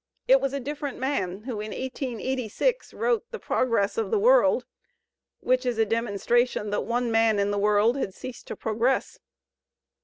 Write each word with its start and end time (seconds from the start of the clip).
It 0.27 0.41
was 0.41 0.51
a 0.51 0.59
different 0.59 0.97
man 0.97 1.43
who 1.43 1.61
in 1.61 1.69
1886 1.69 2.91
wrote 2.91 3.23
"The 3.29 3.37
Progress 3.37 3.99
of 3.99 4.09
the 4.09 4.17
World," 4.17 4.65
which 5.41 5.63
is 5.63 5.77
a 5.77 5.85
demonstration 5.85 6.71
that 6.71 6.85
one 6.85 7.11
man 7.11 7.37
in 7.37 7.51
the 7.51 7.59
world 7.59 7.97
had 7.97 8.15
ceased 8.15 8.47
to 8.47 8.55
progress. 8.55 9.19